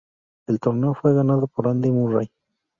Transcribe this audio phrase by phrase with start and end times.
[0.47, 2.31] El torneo fue ganado por Andy Murray.